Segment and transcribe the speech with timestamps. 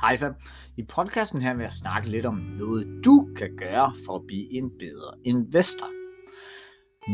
[0.00, 0.32] Hej så.
[0.76, 4.52] I podcasten her vil jeg snakke lidt om noget, du kan gøre for at blive
[4.52, 5.86] en bedre investor.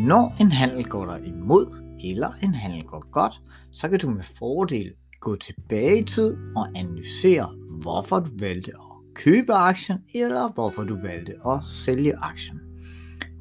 [0.06, 1.66] Når en handel går dig imod,
[2.04, 3.40] eller en handel går godt,
[3.72, 9.14] så kan du med fordel gå tilbage i tid og analysere, hvorfor du valgte at
[9.14, 12.58] købe aktien, eller hvorfor du valgte at sælge aktien.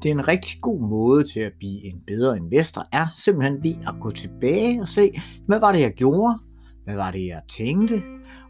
[0.02, 3.86] Det er en rigtig god måde til at blive en bedre investor, er simpelthen ved
[3.88, 6.38] at gå tilbage og se, hvad var det, jeg gjorde,
[6.84, 7.94] hvad var det, jeg tænkte,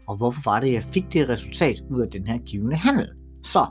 [0.07, 3.09] og hvorfor var det, jeg fik det resultat ud af den her givende handel.
[3.43, 3.65] Så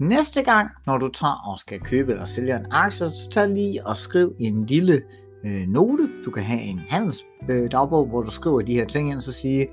[0.00, 3.86] næste gang, når du tager og skal købe eller sælge en aktie, så tag lige
[3.86, 5.02] og skriv en lille
[5.44, 6.08] øh, note.
[6.24, 9.32] Du kan have en handelsdagbog, øh, hvor du skriver de her ting ind, og så
[9.32, 9.66] sige,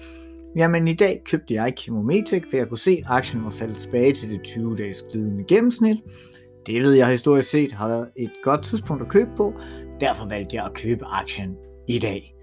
[0.56, 4.14] jamen i dag købte jeg Chemometec, for jeg kunne se, at aktien var faldet tilbage
[4.14, 5.98] til det 20-dages glidende gennemsnit.
[6.66, 9.54] Det ved jeg historisk set har været et godt tidspunkt at købe på,
[10.00, 11.56] derfor valgte jeg at købe aktien
[11.88, 12.35] i dag.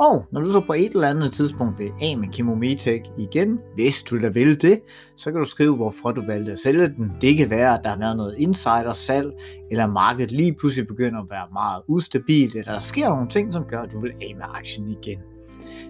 [0.00, 4.02] Og når du så på et eller andet tidspunkt vil af med Chemometec igen, hvis
[4.02, 4.80] du da vil det,
[5.16, 7.10] så kan du skrive, hvorfor du valgte at sælge den.
[7.20, 9.32] Det kan være, at der har været noget insider-salg,
[9.70, 13.64] eller markedet lige pludselig begynder at være meget ustabilt, eller der sker nogle ting, som
[13.64, 15.18] gør, at du vil af med aktien igen.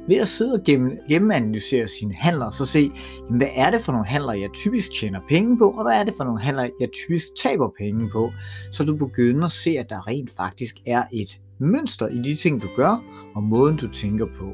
[0.08, 0.60] Ved at sidde og
[1.08, 2.90] gennemanalysere sine handler, så se,
[3.26, 6.04] jamen, hvad er det for nogle handler, jeg typisk tjener penge på, og hvad er
[6.04, 8.32] det for nogle handler, jeg typisk taber penge på,
[8.72, 12.62] så du begynder at se, at der rent faktisk er et mønster i de ting,
[12.62, 13.02] du gør,
[13.34, 14.52] og måden, du tænker på.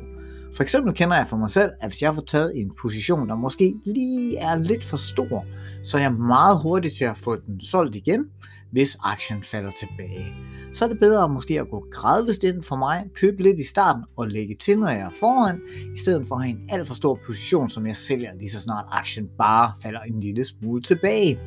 [0.55, 3.35] For eksempel kender jeg for mig selv, at hvis jeg får taget en position, der
[3.35, 5.45] måske lige er lidt for stor,
[5.85, 8.25] så er jeg meget hurtig til at få den solgt igen,
[8.73, 10.35] hvis aktien falder tilbage.
[10.73, 14.05] Så er det bedre måske at gå gradvist ind for mig, købe lidt i starten
[14.17, 15.61] og lægge til, når jeg er foran,
[15.95, 18.61] i stedet for at have en alt for stor position, som jeg sælger lige så
[18.61, 21.39] snart aktien bare falder en lille smule tilbage.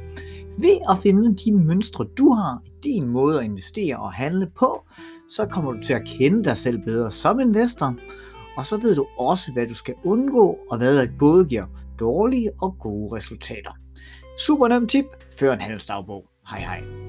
[0.58, 4.88] Ved at finde de mønstre, du har i din måde at investere og handle på,
[5.30, 7.95] så kommer du til at kende dig selv bedre som investor,
[8.58, 11.65] og så ved du også, hvad du skal undgå, og hvad der både giver
[11.99, 13.71] dårlige og gode resultater.
[14.48, 15.05] Super nemt tip,
[15.39, 16.23] før en handelsdagbog.
[16.49, 17.05] Hej hej.